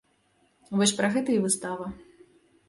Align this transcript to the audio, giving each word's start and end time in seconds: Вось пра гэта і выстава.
Вось 0.79 0.93
пра 1.01 1.11
гэта 1.17 1.29
і 1.35 1.37
выстава. 1.45 1.87